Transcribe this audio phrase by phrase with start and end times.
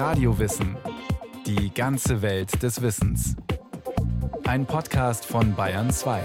[0.00, 0.78] Radiowissen.
[1.44, 3.36] Die ganze Welt des Wissens.
[4.44, 6.22] Ein Podcast von Bayern 2.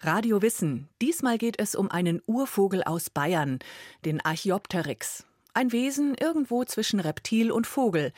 [0.00, 0.88] Radio Wissen.
[1.00, 3.60] Diesmal geht es um einen Urvogel aus Bayern,
[4.04, 5.24] den Archaeopteryx.
[5.54, 8.12] Ein Wesen irgendwo zwischen Reptil und Vogel.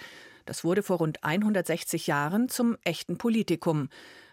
[0.47, 3.91] Das wurde vor rund 160 Jahren zum echten Politikum.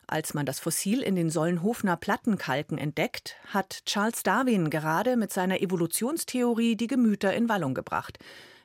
[0.09, 5.61] Als man das Fossil in den Sollenhofener Plattenkalken entdeckt, hat Charles Darwin gerade mit seiner
[5.61, 8.17] Evolutionstheorie die Gemüter in Wallung gebracht.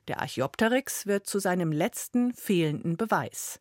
[0.07, 3.59] Der Archaeopteryx wird zu seinem letzten fehlenden Beweis.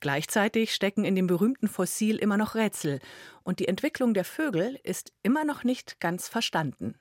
[0.00, 2.98] Gleichzeitig stecken in dem berühmten Fossil immer noch Rätsel
[3.44, 6.96] und die Entwicklung der Vögel ist immer noch nicht ganz verstanden.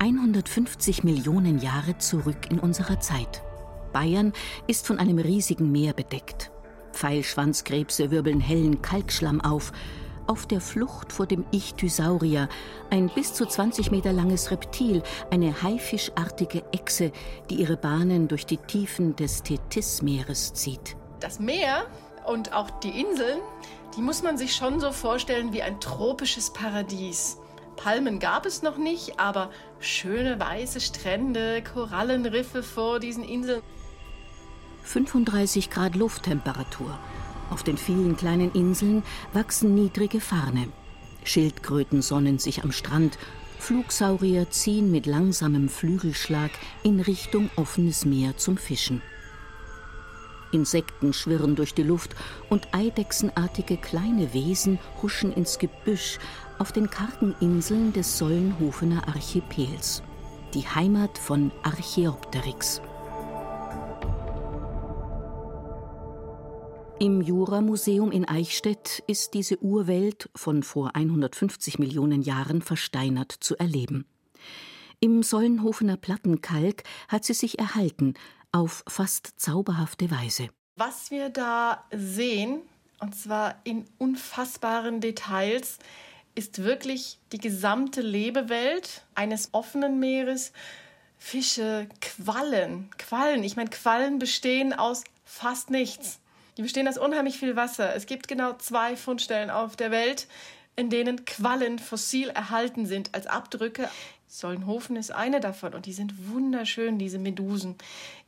[0.00, 3.42] 150 Millionen Jahre zurück in unserer Zeit.
[3.92, 4.32] Bayern
[4.66, 6.50] ist von einem riesigen Meer bedeckt.
[6.94, 9.72] Pfeilschwanzkrebse wirbeln hellen Kalkschlamm auf.
[10.26, 12.48] Auf der Flucht vor dem Ichthyosaurier,
[12.88, 17.12] ein bis zu 20 Meter langes Reptil, eine haifischartige Echse,
[17.50, 20.96] die ihre Bahnen durch die Tiefen des Tethys-Meeres zieht.
[21.20, 21.84] Das Meer
[22.26, 23.40] und auch die Inseln,
[23.96, 27.36] die muss man sich schon so vorstellen wie ein tropisches Paradies.
[27.76, 33.62] Palmen gab es noch nicht, aber schöne weiße Strände, Korallenriffe vor diesen Inseln.
[34.84, 36.98] 35 Grad Lufttemperatur.
[37.50, 40.68] Auf den vielen kleinen Inseln wachsen niedrige Farne.
[41.24, 43.18] Schildkröten sonnen sich am Strand.
[43.58, 46.50] Flugsaurier ziehen mit langsamem Flügelschlag
[46.82, 49.02] in Richtung offenes Meer zum Fischen.
[50.52, 52.14] Insekten schwirren durch die Luft
[52.48, 56.18] und eidechsenartige kleine Wesen huschen ins Gebüsch
[56.58, 60.02] auf den kargen Inseln des Sollenhofener Archipels.
[60.52, 62.80] Die Heimat von Archaeopteryx.
[67.00, 74.06] Im Juramuseum in Eichstätt ist diese Urwelt von vor 150 Millionen Jahren versteinert zu erleben.
[75.00, 78.14] Im Sollenhofener Plattenkalk hat sie sich erhalten,
[78.52, 80.48] auf fast zauberhafte Weise.
[80.76, 82.60] Was wir da sehen,
[83.00, 85.80] und zwar in unfassbaren Details,
[86.36, 90.52] ist wirklich die gesamte Lebewelt eines offenen Meeres.
[91.18, 93.42] Fische, Quallen, Quallen.
[93.42, 96.20] Ich meine, Quallen bestehen aus fast nichts.
[96.56, 97.94] Die bestehen aus unheimlich viel Wasser.
[97.94, 100.28] Es gibt genau zwei Fundstellen auf der Welt,
[100.76, 103.88] in denen Quallen fossil erhalten sind als Abdrücke.
[104.28, 107.76] Sollenhofen ist eine davon und die sind wunderschön, diese Medusen.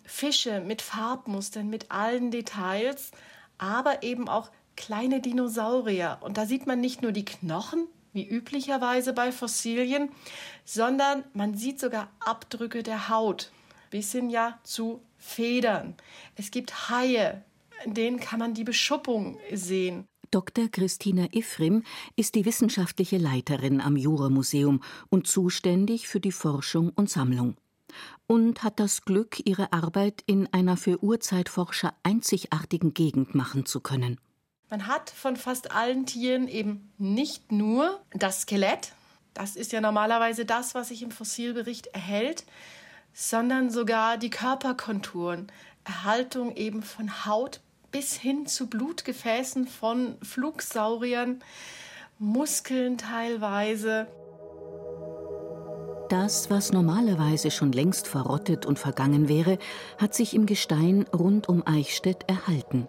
[0.04, 3.10] Fische mit Farbmustern, mit allen Details,
[3.58, 6.18] aber eben auch kleine Dinosaurier.
[6.20, 10.10] Und da sieht man nicht nur die Knochen, wie üblicherweise bei Fossilien,
[10.64, 13.50] sondern man sieht sogar Abdrücke der Haut,
[13.90, 15.94] bis hin ja zu Federn.
[16.36, 17.42] Es gibt Haie,
[17.84, 20.06] in denen kann man die Beschuppung sehen.
[20.30, 20.68] Dr.
[20.68, 21.84] Christina Ifrim
[22.16, 27.56] ist die wissenschaftliche Leiterin am Jura-Museum und zuständig für die Forschung und Sammlung.
[28.26, 34.18] Und hat das Glück, ihre Arbeit in einer für Urzeitforscher einzigartigen Gegend machen zu können.
[34.68, 38.92] Man hat von fast allen Tieren eben nicht nur das Skelett,
[39.36, 42.46] das ist ja normalerweise das, was sich im Fossilbericht erhält,
[43.12, 45.52] sondern sogar die Körperkonturen,
[45.84, 47.60] Erhaltung eben von Haut
[47.90, 51.42] bis hin zu Blutgefäßen von Flugsauriern,
[52.18, 54.06] Muskeln teilweise.
[56.08, 59.58] Das, was normalerweise schon längst verrottet und vergangen wäre,
[59.98, 62.86] hat sich im Gestein rund um Eichstätt erhalten.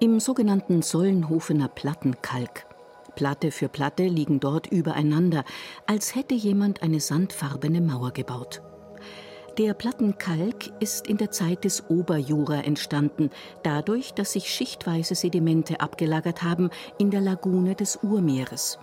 [0.00, 2.66] Im sogenannten Sollenhofener Plattenkalk.
[3.14, 5.44] Platte für Platte liegen dort übereinander,
[5.86, 8.60] als hätte jemand eine sandfarbene Mauer gebaut.
[9.58, 13.30] Der Plattenkalk ist in der Zeit des Oberjura entstanden,
[13.62, 16.68] dadurch, dass sich schichtweise Sedimente abgelagert haben
[16.98, 18.78] in der Lagune des Urmeeres.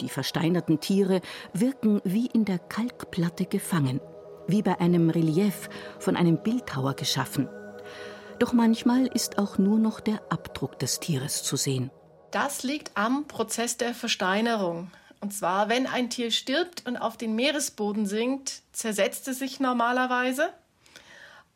[0.00, 1.20] Die versteinerten Tiere
[1.52, 4.00] wirken wie in der Kalkplatte gefangen,
[4.48, 5.70] wie bei einem Relief
[6.00, 7.48] von einem Bildhauer geschaffen.
[8.40, 11.92] Doch manchmal ist auch nur noch der Abdruck des Tieres zu sehen.
[12.32, 14.90] Das liegt am Prozess der Versteinerung.
[15.20, 20.50] Und zwar, wenn ein Tier stirbt und auf den Meeresboden sinkt, zersetzt es sich normalerweise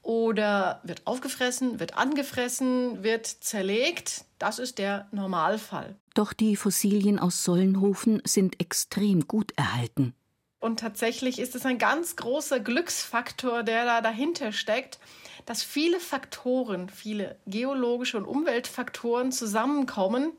[0.03, 4.25] oder wird aufgefressen, wird angefressen, wird zerlegt.
[4.39, 5.97] Das ist der Normalfall.
[6.15, 10.15] Doch die Fossilien aus Sollenhofen sind extrem gut erhalten.
[10.59, 14.99] Und tatsächlich ist es ein ganz großer Glücksfaktor, der da dahinter steckt,
[15.47, 20.33] dass viele Faktoren, viele geologische und Umweltfaktoren zusammenkommen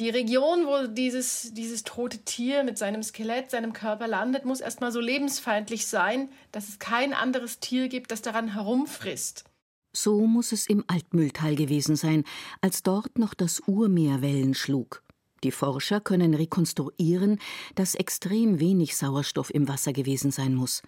[0.00, 4.92] die Region, wo dieses, dieses tote Tier mit seinem Skelett, seinem Körper landet, muss erstmal
[4.92, 9.44] so lebensfeindlich sein, dass es kein anderes Tier gibt, das daran herumfrisst.
[9.92, 12.24] So muss es im Altmühltal gewesen sein,
[12.60, 15.02] als dort noch das Urmeer Wellen schlug.
[15.44, 17.38] Die Forscher können rekonstruieren,
[17.74, 20.82] dass extrem wenig Sauerstoff im Wasser gewesen sein muss.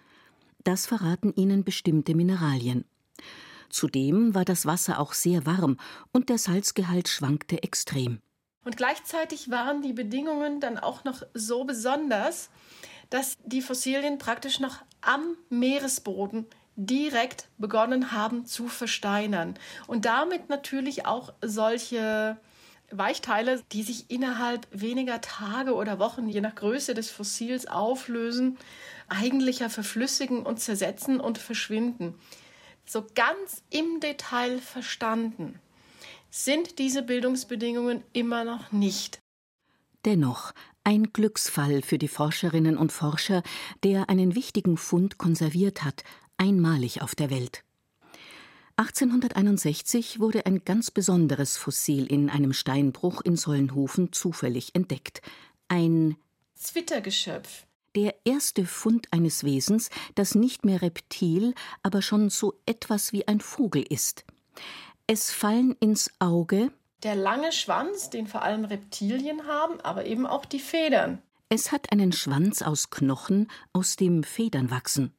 [0.63, 2.85] Das verraten ihnen bestimmte Mineralien.
[3.69, 5.77] Zudem war das Wasser auch sehr warm
[6.11, 8.19] und der Salzgehalt schwankte extrem.
[8.63, 12.49] Und gleichzeitig waren die Bedingungen dann auch noch so besonders,
[13.09, 19.55] dass die Fossilien praktisch noch am Meeresboden direkt begonnen haben zu versteinern.
[19.87, 22.37] Und damit natürlich auch solche
[22.89, 28.57] Weichteile, die sich innerhalb weniger Tage oder Wochen, je nach Größe des Fossils, auflösen,
[29.09, 32.15] eigentlich ja verflüssigen und zersetzen und verschwinden.
[32.85, 35.59] So ganz im Detail verstanden
[36.35, 39.19] sind diese Bildungsbedingungen immer noch nicht.
[40.03, 40.51] Dennoch
[40.83, 43.43] ein Glücksfall für die Forscherinnen und Forscher,
[43.83, 46.03] der einen wichtigen Fund konserviert hat,
[46.37, 47.63] einmalig auf der Welt.
[48.77, 55.21] 1861 wurde ein ganz besonderes Fossil in einem Steinbruch in Sollenhofen zufällig entdeckt.
[55.67, 56.17] Ein
[56.55, 57.67] Zwittergeschöpf.
[57.95, 61.53] Der erste Fund eines Wesens, das nicht mehr Reptil,
[61.83, 64.25] aber schon so etwas wie ein Vogel ist.
[65.07, 66.71] Es fallen ins Auge
[67.03, 71.21] der lange Schwanz, den vor allem Reptilien haben, aber eben auch die Federn.
[71.49, 75.13] Es hat einen Schwanz aus Knochen, aus dem Federn wachsen.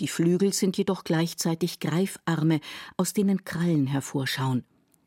[0.00, 2.60] Die Flügel sind jedoch gleichzeitig Greifarme,
[2.96, 4.64] aus denen Krallen hervorschauen.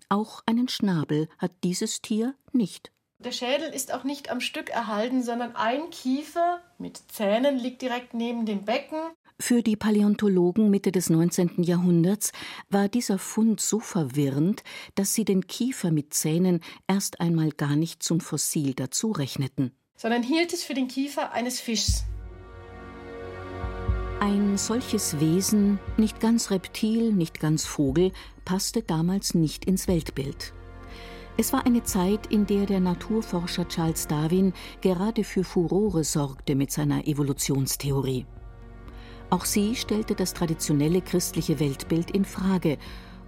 [0.09, 2.91] Auch einen Schnabel hat dieses Tier nicht.
[3.19, 8.13] Der Schädel ist auch nicht am Stück erhalten, sondern ein Kiefer mit Zähnen liegt direkt
[8.13, 8.99] neben dem Becken.
[9.41, 11.63] Für die Paläontologen Mitte des 19.
[11.63, 12.31] Jahrhunderts
[12.69, 18.03] war dieser Fund so verwirrend, dass sie den Kiefer mit Zähnen erst einmal gar nicht
[18.03, 19.71] zum Fossil dazu rechneten.
[19.97, 22.03] Sondern hielt es für den Kiefer eines Fischs.
[24.19, 28.11] Ein solches Wesen, nicht ganz Reptil, nicht ganz Vogel,
[28.45, 30.53] passte damals nicht ins Weltbild.
[31.37, 36.71] Es war eine Zeit, in der der Naturforscher Charles Darwin gerade für Furore sorgte mit
[36.71, 38.27] seiner Evolutionstheorie.
[39.31, 42.77] Auch sie stellte das traditionelle christliche Weltbild in Frage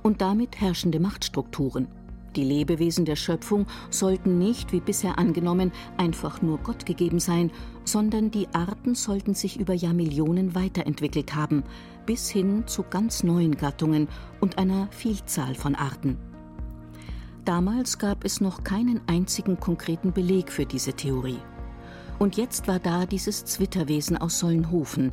[0.03, 1.87] und damit herrschende Machtstrukturen.
[2.35, 7.51] Die Lebewesen der Schöpfung sollten nicht, wie bisher angenommen, einfach nur Gott gegeben sein,
[7.85, 11.63] sondern die Arten sollten sich über Jahrmillionen weiterentwickelt haben,
[12.05, 14.09] bis hin zu ganz neuen Gattungen
[14.41, 16.17] und einer Vielzahl von Arten.
[17.45, 21.39] Damals gab es noch keinen einzigen konkreten Beleg für diese Theorie.
[22.19, 25.11] Und jetzt war da dieses Zwitterwesen aus Sollenhofen,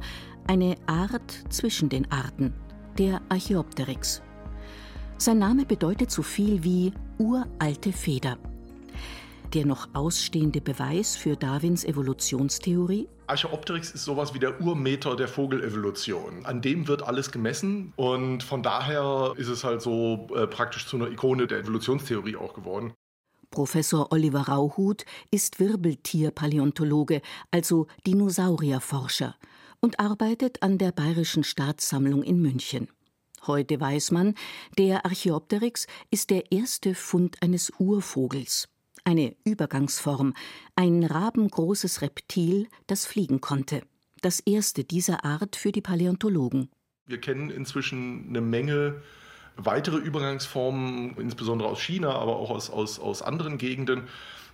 [0.50, 2.52] eine Art zwischen den Arten,
[2.98, 4.20] der Archaeopteryx.
[5.16, 8.36] Sein Name bedeutet so viel wie uralte Feder.
[9.54, 13.06] Der noch ausstehende Beweis für Darwins Evolutionstheorie?
[13.28, 16.44] Archaeopteryx ist sowas wie der Urmeter der Vogelevolution.
[16.44, 20.96] An dem wird alles gemessen und von daher ist es halt so äh, praktisch zu
[20.96, 22.92] einer Ikone der Evolutionstheorie auch geworden.
[23.52, 27.20] Professor Oliver Rauhut ist Wirbeltierpaläontologe,
[27.52, 29.36] also Dinosaurierforscher,
[29.80, 32.88] und arbeitet an der Bayerischen Staatssammlung in München.
[33.46, 34.34] Heute weiß man,
[34.76, 38.68] der Archaeopteryx ist der erste Fund eines Urvogels,
[39.04, 40.34] eine Übergangsform,
[40.76, 43.82] ein rabengroßes Reptil, das fliegen konnte.
[44.20, 46.68] Das erste dieser Art für die Paläontologen.
[47.06, 49.02] Wir kennen inzwischen eine Menge
[49.56, 54.08] weitere Übergangsformen, insbesondere aus China, aber auch aus, aus, aus anderen Gegenden.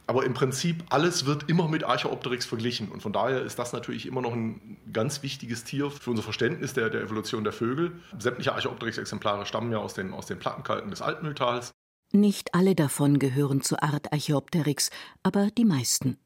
[0.09, 2.89] Aber im Prinzip alles wird immer mit Archaeopteryx verglichen.
[2.89, 6.75] Und von daher ist das natürlich immer noch ein ganz wichtiges Tier für unser Verständnis
[6.75, 7.93] der, der Evolution der Vögel.
[8.19, 11.73] Sämtliche Archaeopteryx-Exemplare stammen ja aus den, aus den Plattenkalken des Altmühltals.
[12.13, 14.91] Nicht alle davon gehören zur Art Archaeopteryx,
[15.25, 16.19] aber die meisten.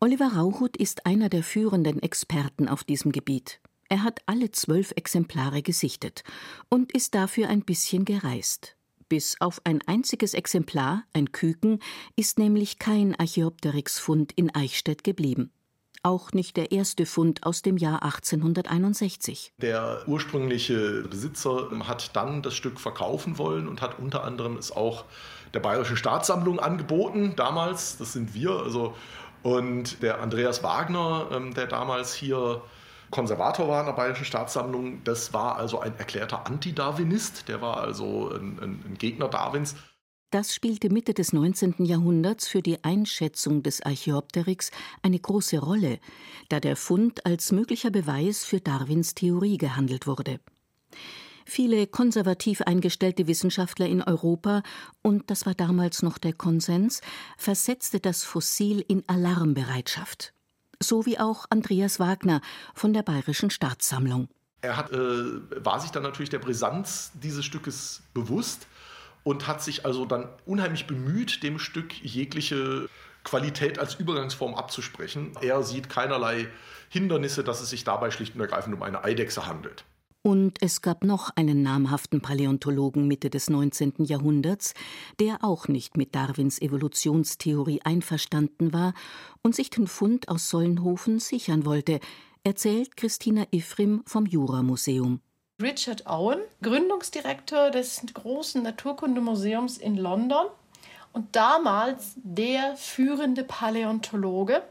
[0.00, 3.60] Oliver Rauchut ist einer der führenden Experten auf diesem Gebiet.
[3.88, 6.24] Er hat alle zwölf Exemplare gesichtet
[6.68, 8.75] und ist dafür ein bisschen gereist.
[9.08, 11.78] Bis auf ein einziges Exemplar, ein Küken,
[12.16, 15.52] ist nämlich kein Archaeopteryx-Fund in Eichstätt geblieben.
[16.02, 19.52] Auch nicht der erste Fund aus dem Jahr 1861.
[19.58, 25.04] Der ursprüngliche Besitzer hat dann das Stück verkaufen wollen und hat unter anderem es auch
[25.54, 28.94] der Bayerischen Staatssammlung angeboten, damals, das sind wir, also
[29.42, 32.62] und der Andreas Wagner, ähm, der damals hier
[33.16, 35.02] Konservator war in der Bayerischen Staatssammlung.
[35.02, 39.74] Das war also ein erklärter Anti-Darwinist, der war also ein, ein, ein Gegner Darwins.
[40.30, 41.76] Das spielte Mitte des 19.
[41.78, 44.70] Jahrhunderts für die Einschätzung des Archaeopteryx
[45.00, 45.98] eine große Rolle,
[46.50, 50.38] da der Fund als möglicher Beweis für Darwins Theorie gehandelt wurde.
[51.46, 54.62] Viele konservativ eingestellte Wissenschaftler in Europa,
[55.00, 57.00] und das war damals noch der Konsens,
[57.38, 60.34] versetzte das Fossil in Alarmbereitschaft
[60.80, 62.40] so wie auch Andreas Wagner
[62.74, 64.28] von der Bayerischen Staatssammlung.
[64.62, 68.66] Er hat, äh, war sich dann natürlich der Brisanz dieses Stückes bewusst
[69.22, 72.88] und hat sich also dann unheimlich bemüht, dem Stück jegliche
[73.24, 75.32] Qualität als Übergangsform abzusprechen.
[75.40, 76.48] Er sieht keinerlei
[76.88, 79.84] Hindernisse, dass es sich dabei schlicht und ergreifend um eine Eidechse handelt.
[80.26, 84.06] Und es gab noch einen namhaften Paläontologen Mitte des 19.
[84.06, 84.74] Jahrhunderts,
[85.20, 88.92] der auch nicht mit Darwins Evolutionstheorie einverstanden war
[89.44, 92.00] und sich den Fund aus Sollenhofen sichern wollte,
[92.42, 95.20] erzählt Christina Ifrim vom Juramuseum.
[95.62, 100.46] Richard Owen, Gründungsdirektor des großen Naturkundemuseums in London
[101.12, 104.64] und damals der führende Paläontologe.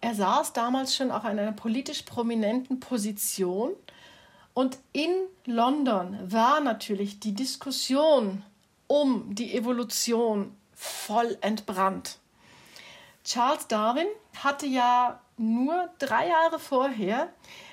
[0.00, 3.72] Er saß damals schon auch in einer politisch prominenten Position
[4.56, 5.12] und in
[5.44, 8.42] London war natürlich die Diskussion
[8.86, 12.16] um die Evolution voll entbrannt.
[13.22, 14.06] Charles Darwin
[14.42, 17.28] hatte ja nur drei Jahre vorher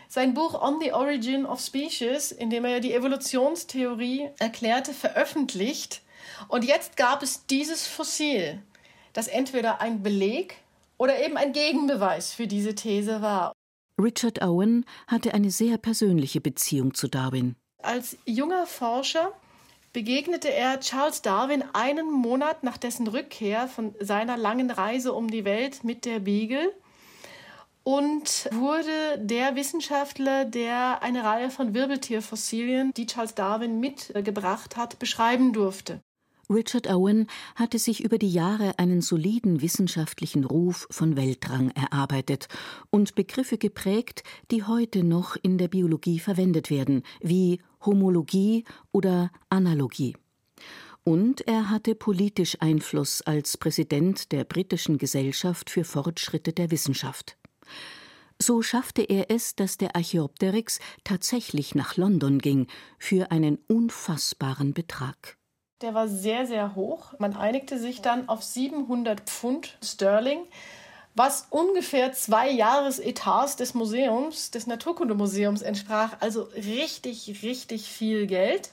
[0.09, 6.01] sein Buch On the Origin of Species, in dem er die Evolutionstheorie erklärte, veröffentlicht.
[6.49, 8.61] Und jetzt gab es dieses Fossil,
[9.13, 10.57] das entweder ein Beleg
[10.97, 13.53] oder eben ein Gegenbeweis für diese These war.
[14.03, 17.55] Richard Owen hatte eine sehr persönliche Beziehung zu Darwin.
[17.81, 19.31] Als junger Forscher
[19.93, 25.45] begegnete er Charles Darwin einen Monat nach dessen Rückkehr von seiner langen Reise um die
[25.45, 26.73] Welt mit der Beagle
[27.83, 35.53] und wurde der Wissenschaftler, der eine Reihe von Wirbeltierfossilien, die Charles Darwin mitgebracht hat, beschreiben
[35.53, 36.01] durfte.
[36.53, 42.47] Richard Owen hatte sich über die Jahre einen soliden wissenschaftlichen Ruf von Weltrang erarbeitet
[42.89, 50.15] und Begriffe geprägt, die heute noch in der Biologie verwendet werden, wie Homologie oder Analogie.
[51.03, 57.37] Und er hatte politisch Einfluss als Präsident der britischen Gesellschaft für Fortschritte der Wissenschaft.
[58.39, 62.67] So schaffte er es, dass der Archaeopteryx tatsächlich nach London ging,
[62.99, 65.37] für einen unfassbaren Betrag.
[65.83, 67.13] Der war sehr, sehr hoch.
[67.19, 70.39] Man einigte sich dann auf 700 Pfund Sterling,
[71.13, 76.15] was ungefähr zwei Jahresetats des Museums, des Naturkundemuseums entsprach.
[76.21, 78.71] Also richtig, richtig viel Geld.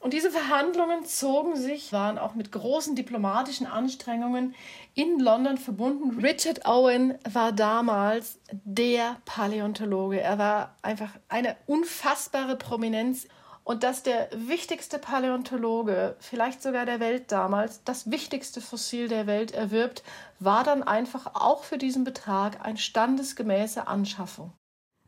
[0.00, 4.56] Und diese Verhandlungen zogen sich, waren auch mit großen diplomatischen Anstrengungen
[4.94, 6.18] in London verbunden.
[6.20, 10.20] Richard Owen war damals der Paläontologe.
[10.20, 13.28] Er war einfach eine unfassbare Prominenz
[13.68, 19.50] und dass der wichtigste Paläontologe, vielleicht sogar der Welt damals, das wichtigste Fossil der Welt
[19.50, 20.02] erwirbt,
[20.40, 24.54] war dann einfach auch für diesen Betrag eine standesgemäße Anschaffung.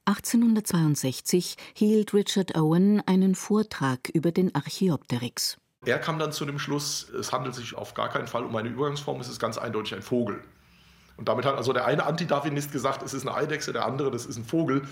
[0.04, 5.56] 1862 hielt Richard Owen einen Vortrag über den Archaeopteryx.
[5.86, 8.68] Er kam dann zu dem Schluss, es handelt sich auf gar keinen Fall um eine
[8.68, 10.44] Übergangsform, es ist ganz eindeutig ein Vogel.
[11.16, 14.26] Und damit hat also der eine Antidarwinist gesagt, es ist eine Eidechse, der andere, das
[14.26, 14.86] ist ein Vogel.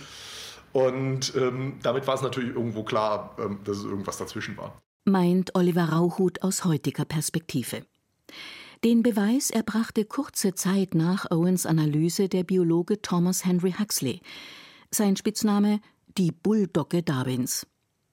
[0.72, 4.80] Und ähm, damit war es natürlich irgendwo klar, ähm, dass es irgendwas dazwischen war.
[5.04, 7.82] Meint Oliver Rauhut aus heutiger Perspektive.
[8.84, 14.20] Den Beweis erbrachte kurze Zeit nach Owens Analyse der Biologe Thomas Henry Huxley.
[14.90, 15.80] Sein Spitzname
[16.16, 17.66] die Bulldogge Darwins.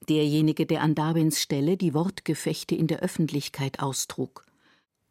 [0.10, 4.46] Derjenige, der an Darwins Stelle die Wortgefechte in der Öffentlichkeit austrug.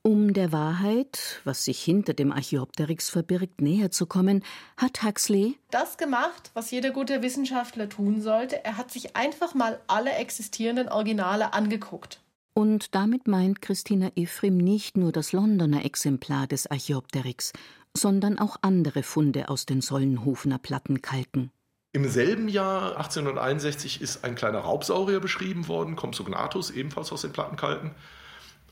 [0.07, 4.45] Um der Wahrheit, was sich hinter dem Archaeopteryx verbirgt, näher zu kommen,
[4.77, 8.63] hat Huxley das gemacht, was jeder gute Wissenschaftler tun sollte.
[8.67, 12.21] Er hat sich einfach mal alle existierenden Originale angeguckt.
[12.53, 17.55] Und damit meint Christina Ephraim nicht nur das Londoner Exemplar des Archaeopteryx,
[17.97, 21.51] sondern auch andere Funde aus den Sollenhofener Plattenkalken.
[21.95, 27.93] Im selben Jahr, 1861, ist ein kleiner Raubsaurier beschrieben worden, Compsognathus, ebenfalls aus den Plattenkalken.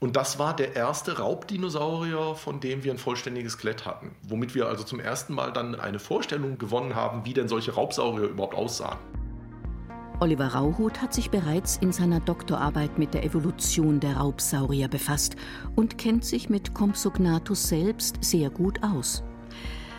[0.02, 4.16] Und das war der erste Raubdinosaurier, von dem wir ein vollständiges Skelett hatten.
[4.24, 8.24] Womit wir also zum ersten Mal dann eine Vorstellung gewonnen haben, wie denn solche Raubsaurier
[8.24, 8.98] überhaupt aussahen.
[10.18, 15.36] Oliver Rauhut hat sich bereits in seiner Doktorarbeit mit der Evolution der Raubsaurier befasst
[15.76, 19.22] und kennt sich mit Compsognathus selbst sehr gut aus.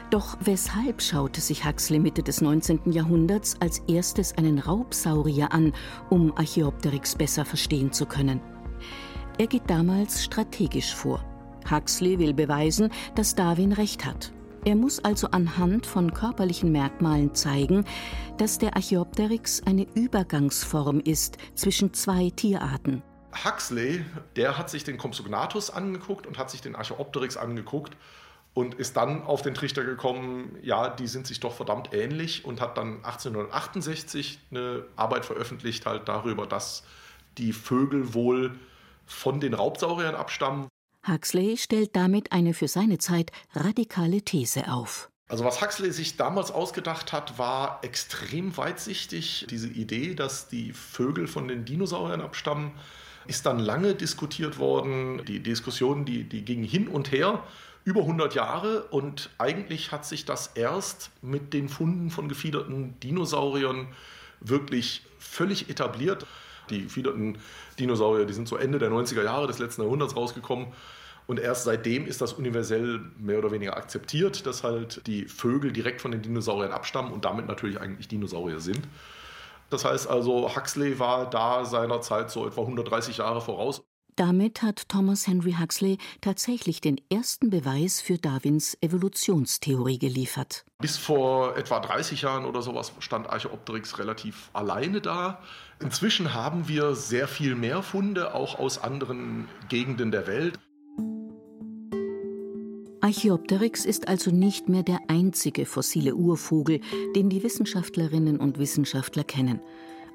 [0.09, 2.91] Doch weshalb schaute sich Huxley Mitte des 19.
[2.91, 5.71] Jahrhunderts als erstes einen Raubsaurier an,
[6.09, 8.41] um Archaeopteryx besser verstehen zu können?
[9.39, 11.23] Er geht damals strategisch vor.
[11.69, 14.31] Huxley will beweisen, dass Darwin recht hat.
[14.63, 17.83] Er muss also anhand von körperlichen Merkmalen zeigen,
[18.37, 23.01] dass der Archaeopteryx eine Übergangsform ist zwischen zwei Tierarten.
[23.43, 27.97] Huxley, der hat sich den Compsognathus angeguckt und hat sich den Archaeopteryx angeguckt
[28.53, 32.61] und ist dann auf den Trichter gekommen, ja, die sind sich doch verdammt ähnlich und
[32.61, 36.83] hat dann 1868 eine Arbeit veröffentlicht halt darüber, dass
[37.39, 38.59] die Vögel wohl
[39.05, 40.67] von den Raubsauriern abstammen.
[41.07, 45.09] Huxley stellt damit eine für seine Zeit radikale These auf.
[45.27, 49.47] Also was Huxley sich damals ausgedacht hat, war extrem weitsichtig.
[49.49, 52.71] Diese Idee, dass die Vögel von den Dinosauriern abstammen,
[53.25, 55.23] ist dann lange diskutiert worden.
[55.25, 57.43] Die Diskussion, die, die ging hin und her
[57.85, 63.87] über 100 Jahre und eigentlich hat sich das erst mit den Funden von gefiederten Dinosauriern
[64.39, 66.25] wirklich völlig etabliert.
[66.69, 67.39] Die gefiederten
[67.79, 70.67] Dinosaurier, die sind so Ende der 90er Jahre des letzten Jahrhunderts rausgekommen.
[71.25, 76.01] Und erst seitdem ist das universell mehr oder weniger akzeptiert, dass halt die Vögel direkt
[76.01, 78.87] von den Dinosauriern abstammen und damit natürlich eigentlich Dinosaurier sind.
[79.69, 83.83] Das heißt also, Huxley war da seinerzeit so etwa 130 Jahre voraus.
[84.15, 90.65] Damit hat Thomas Henry Huxley tatsächlich den ersten Beweis für Darwins Evolutionstheorie geliefert.
[90.79, 95.39] Bis vor etwa 30 Jahren oder sowas stand Archaeopteryx relativ alleine da.
[95.79, 100.59] Inzwischen haben wir sehr viel mehr Funde, auch aus anderen Gegenden der Welt.
[103.01, 106.81] Archaeopteryx ist also nicht mehr der einzige fossile Urvogel,
[107.15, 109.59] den die Wissenschaftlerinnen und Wissenschaftler kennen.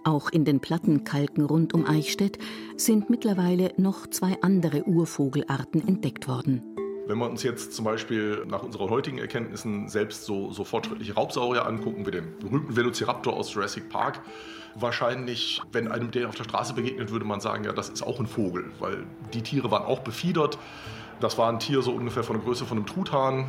[0.05, 2.39] Auch in den Plattenkalken rund um Eichstätt
[2.77, 6.63] sind mittlerweile noch zwei andere Urvogelarten entdeckt worden.
[7.07, 11.67] Wenn wir uns jetzt zum Beispiel nach unseren heutigen Erkenntnissen selbst so, so fortschrittliche Raubsaurier
[11.67, 14.21] angucken, wie den berühmten Velociraptor aus Jurassic Park,
[14.75, 18.21] wahrscheinlich, wenn einem der auf der Straße begegnet, würde man sagen, ja, das ist auch
[18.21, 20.59] ein Vogel, weil die Tiere waren auch befiedert.
[21.21, 23.47] Das war ein Tier so ungefähr von der Größe von einem Truthahn.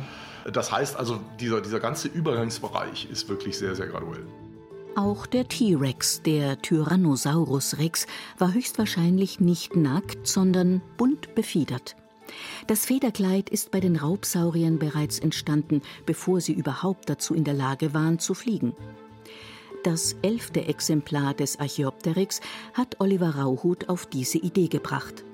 [0.50, 4.26] Das heißt also, dieser, dieser ganze Übergangsbereich ist wirklich sehr, sehr graduell.
[4.96, 8.06] Auch der T-Rex, der Tyrannosaurus Rex,
[8.38, 11.96] war höchstwahrscheinlich nicht nackt, sondern bunt befiedert.
[12.66, 17.94] Das Federkleid ist bei den Raubsauriern bereits entstanden, bevor sie überhaupt dazu in der Lage
[17.94, 18.74] waren zu fliegen.
[19.84, 22.40] Das elfte Exemplar des Archaeopteryx
[22.74, 25.24] hat Oliver Rauhut auf diese Idee gebracht.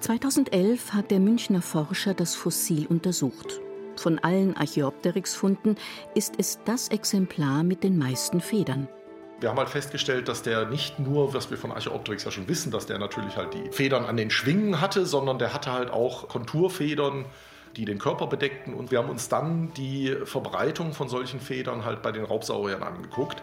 [0.00, 3.60] 2011 hat der Münchner Forscher das Fossil untersucht.
[3.96, 5.76] Von allen Archaeopteryx-Funden
[6.14, 8.88] ist es das Exemplar mit den meisten Federn.
[9.40, 12.70] Wir haben halt festgestellt, dass der nicht nur, was wir von Archaeopteryx ja schon wissen,
[12.70, 16.28] dass der natürlich halt die Federn an den Schwingen hatte, sondern der hatte halt auch
[16.28, 17.24] Konturfedern,
[17.76, 18.74] die den Körper bedeckten.
[18.74, 23.42] Und wir haben uns dann die Verbreitung von solchen Federn halt bei den Raubsauriern angeguckt.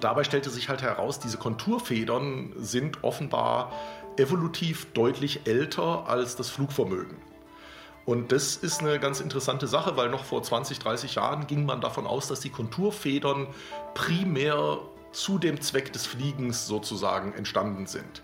[0.00, 3.72] Dabei stellte sich halt heraus, diese Konturfedern sind offenbar
[4.16, 7.16] evolutiv deutlich älter als das Flugvermögen.
[8.04, 11.80] Und das ist eine ganz interessante Sache, weil noch vor 20, 30 Jahren ging man
[11.80, 13.46] davon aus, dass die Konturfedern
[13.94, 14.78] primär
[15.12, 18.22] zu dem Zweck des Fliegens sozusagen entstanden sind.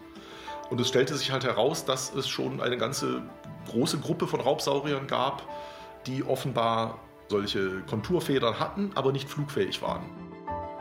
[0.71, 3.23] Und es stellte sich halt heraus, dass es schon eine ganze
[3.69, 5.43] große Gruppe von Raubsauriern gab,
[6.07, 10.03] die offenbar solche Konturfedern hatten, aber nicht flugfähig waren.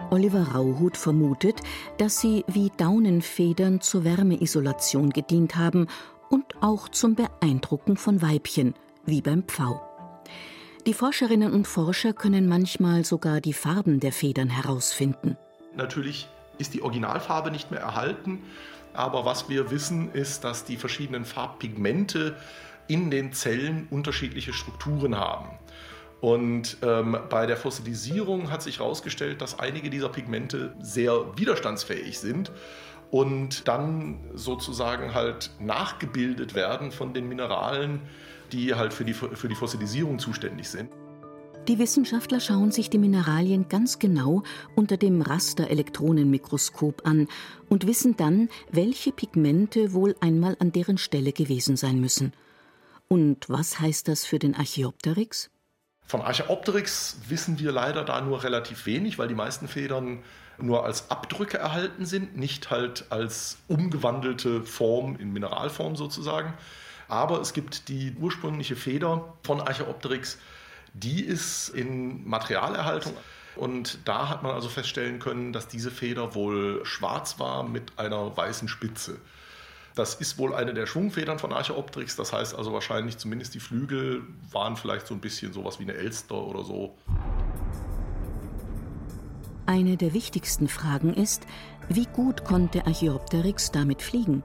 [0.10, 1.60] Oliver Rauhut vermutet,
[1.98, 5.88] dass sie wie Daunenfedern zur Wärmeisolation gedient haben
[6.30, 8.74] und auch zum Beeindrucken von Weibchen,
[9.08, 9.82] wie beim Pfau.
[10.86, 15.38] Die Forscherinnen und Forscher können manchmal sogar die Farben der Federn herausfinden.
[15.76, 18.44] Natürlich ist die Originalfarbe nicht mehr erhalten,
[18.94, 22.36] aber was wir wissen, ist, dass die verschiedenen Farbpigmente
[22.88, 25.50] in den Zellen unterschiedliche Strukturen haben.
[26.20, 32.52] Und ähm, bei der Fossilisierung hat sich herausgestellt, dass einige dieser Pigmente sehr widerstandsfähig sind
[33.12, 38.02] und dann sozusagen halt nachgebildet werden von den Mineralen,
[38.54, 40.90] die halt für die, für die Fossilisierung zuständig sind.
[41.68, 44.44] Die Wissenschaftler schauen sich die Mineralien ganz genau
[44.76, 47.28] unter dem Rasterelektronenmikroskop an
[47.68, 52.32] und wissen dann, welche Pigmente wohl einmal an deren Stelle gewesen sein müssen.
[53.10, 55.50] Und was heißt das für den Archaeopteryx?
[56.06, 60.24] Von Archaeopteryx wissen wir leider da nur relativ wenig, weil die meisten Federn
[60.58, 66.54] nur als Abdrücke erhalten sind, nicht halt als umgewandelte Form in Mineralform sozusagen.
[67.08, 70.38] Aber es gibt die ursprüngliche Feder von Archaeopteryx,
[70.94, 73.14] die ist in Materialerhaltung.
[73.56, 78.36] Und da hat man also feststellen können, dass diese Feder wohl schwarz war mit einer
[78.36, 79.20] weißen Spitze.
[79.96, 82.16] Das ist wohl eine der Schwungfedern von Archaeopteryx.
[82.16, 85.94] Das heißt also wahrscheinlich zumindest die Flügel waren vielleicht so ein bisschen sowas wie eine
[85.94, 86.96] Elster oder so.
[89.66, 91.48] Eine der wichtigsten Fragen ist,
[91.90, 94.44] wie gut konnte Archaeopteryx damit fliegen?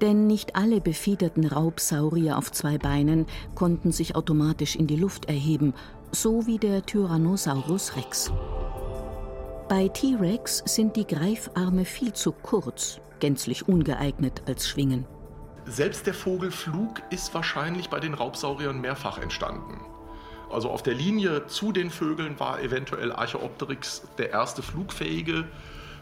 [0.00, 5.74] Denn nicht alle befiederten Raubsaurier auf zwei Beinen konnten sich automatisch in die Luft erheben,
[6.10, 8.32] so wie der Tyrannosaurus Rex.
[9.68, 15.06] Bei T-Rex sind die Greifarme viel zu kurz, gänzlich ungeeignet als Schwingen.
[15.64, 19.80] Selbst der Vogelflug ist wahrscheinlich bei den Raubsauriern mehrfach entstanden.
[20.50, 25.44] Also auf der Linie zu den Vögeln war eventuell Archaeopteryx der erste flugfähige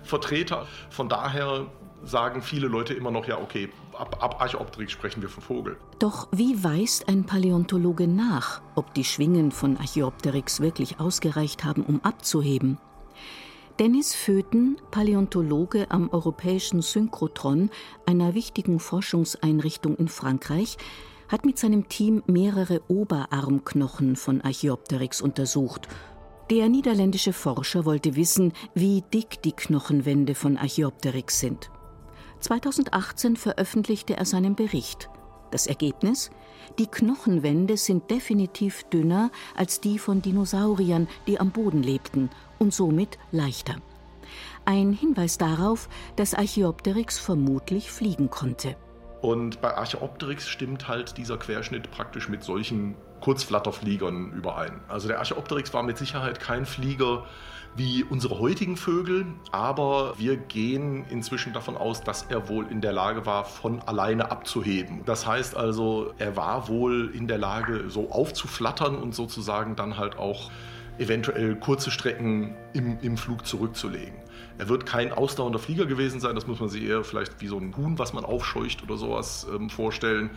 [0.02, 0.66] Vertreter.
[0.88, 1.66] Von daher
[2.04, 5.76] sagen viele Leute immer noch, ja, okay, ab, ab Archaeopteryx sprechen wir von Vogel.
[5.98, 12.00] Doch wie weist ein Paläontologe nach, ob die Schwingen von Archaeopteryx wirklich ausgereicht haben, um
[12.02, 12.78] abzuheben?
[13.78, 17.70] Dennis Föten, Paläontologe am Europäischen Synchrotron,
[18.04, 20.76] einer wichtigen Forschungseinrichtung in Frankreich,
[21.28, 25.88] hat mit seinem Team mehrere Oberarmknochen von Archaeopteryx untersucht.
[26.50, 31.70] Der niederländische Forscher wollte wissen, wie dick die Knochenwände von Archaeopteryx sind.
[32.40, 35.08] 2018 veröffentlichte er seinen Bericht.
[35.50, 36.30] Das Ergebnis?
[36.78, 43.18] Die Knochenwände sind definitiv dünner als die von Dinosauriern, die am Boden lebten, und somit
[43.32, 43.76] leichter.
[44.64, 48.76] Ein Hinweis darauf, dass Archaeopteryx vermutlich fliegen konnte.
[49.20, 54.80] Und bei Archaeopteryx stimmt halt dieser Querschnitt praktisch mit solchen Kurzflatterfliegern überein.
[54.88, 57.24] Also der Archaeopteryx war mit Sicherheit kein Flieger
[57.76, 62.92] wie unsere heutigen Vögel, aber wir gehen inzwischen davon aus, dass er wohl in der
[62.92, 65.02] Lage war, von alleine abzuheben.
[65.04, 70.18] Das heißt also, er war wohl in der Lage, so aufzuflattern und sozusagen dann halt
[70.18, 70.50] auch
[70.98, 74.14] eventuell kurze Strecken im, im Flug zurückzulegen.
[74.58, 77.56] Er wird kein ausdauernder Flieger gewesen sein, das muss man sich eher vielleicht wie so
[77.56, 80.30] ein Huhn, was man aufscheucht oder sowas ähm, vorstellen.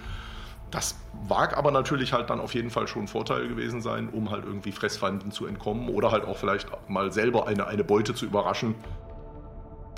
[0.73, 0.95] Das
[1.29, 4.43] mag aber natürlich halt dann auf jeden Fall schon ein Vorteil gewesen sein, um halt
[4.43, 8.73] irgendwie Fressfeinden zu entkommen oder halt auch vielleicht mal selber eine, eine Beute zu überraschen.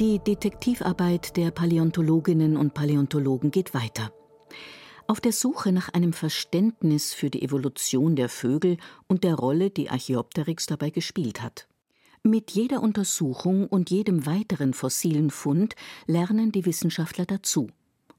[0.02, 4.12] Die Detektivarbeit der Paläontologinnen und Paläontologen geht weiter.
[5.08, 8.76] Auf der Suche nach einem Verständnis für die Evolution der Vögel
[9.08, 11.70] und der Rolle, die Archaeopteryx dabei gespielt hat.
[12.22, 17.70] Mit jeder Untersuchung und jedem weiteren fossilen Fund lernen die Wissenschaftler dazu.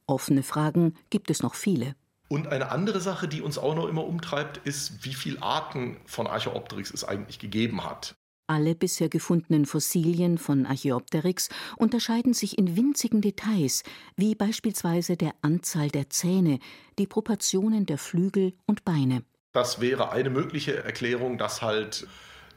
[0.07, 1.97] Offene Fragen gibt es noch viele.
[2.29, 6.27] Und eine andere Sache, die uns auch noch immer umtreibt, ist, wie viele Arten von
[6.27, 8.17] Archaeopteryx es eigentlich gegeben hat.
[8.49, 13.83] Alle bisher gefundenen Fossilien von Archaeopteryx unterscheiden sich in winzigen Details,
[14.17, 16.61] wie beispielsweise der Anzahl der Zähne,
[16.99, 19.25] die Proportionen der Flügel und Beine.
[19.53, 22.07] Das wäre eine mögliche Erklärung, dass halt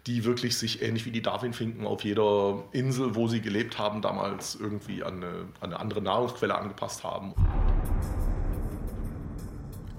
[0.06, 4.56] die wirklich sich ähnlich wie die Darwinfinken auf jeder Insel, wo sie gelebt haben, damals
[4.56, 5.28] irgendwie an eine,
[5.60, 7.34] an eine andere Nahrungsquelle angepasst haben.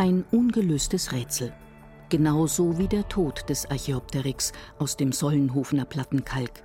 [0.01, 1.53] Ein ungelöstes Rätsel.
[2.09, 6.63] Genauso wie der Tod des Archaeopteryx aus dem Sollenhofener Plattenkalk.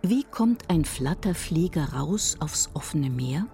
[0.00, 3.48] Wie kommt ein Flatterflieger raus aufs offene Meer?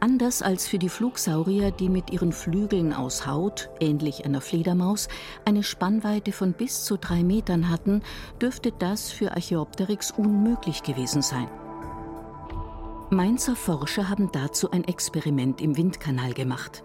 [0.00, 5.08] Anders als für die Flugsaurier, die mit ihren Flügeln aus Haut, ähnlich einer Fledermaus,
[5.46, 8.02] eine Spannweite von bis zu drei Metern hatten,
[8.38, 11.48] dürfte das für Archaeopteryx unmöglich gewesen sein.
[13.08, 16.84] Mainzer Forscher haben dazu ein Experiment im Windkanal gemacht.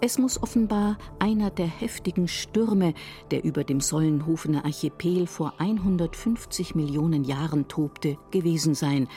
[0.00, 2.94] Es muss offenbar einer der heftigen Stürme,
[3.30, 9.08] der über dem Sollenhofener Archipel vor 150 Millionen Jahren tobte, gewesen sein,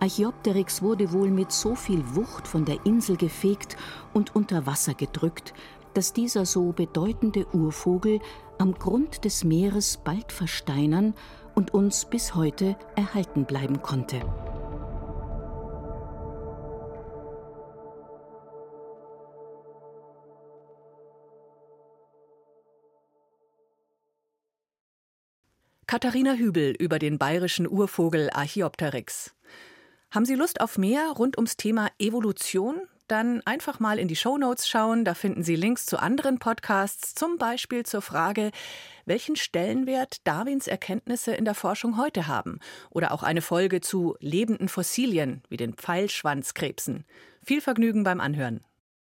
[0.00, 3.76] Archaeopteryx wurde wohl mit so viel Wucht von der Insel gefegt
[4.12, 5.54] und unter Wasser gedrückt,
[5.94, 8.18] dass dieser so bedeutende Urvogel
[8.58, 11.14] am Grund des Meeres bald versteinern
[11.54, 14.22] und uns bis heute erhalten bleiben konnte.
[25.92, 29.34] Katharina Hübel über den bayerischen Urvogel Archaeopteryx.
[30.10, 32.80] Haben Sie Lust auf mehr rund ums Thema Evolution?
[33.08, 35.04] Dann einfach mal in die Show Notes schauen.
[35.04, 38.52] Da finden Sie Links zu anderen Podcasts, zum Beispiel zur Frage,
[39.04, 42.60] welchen Stellenwert Darwins Erkenntnisse in der Forschung heute haben.
[42.88, 47.04] Oder auch eine Folge zu lebenden Fossilien wie den Pfeilschwanzkrebsen.
[47.44, 48.64] Viel Vergnügen beim Anhören.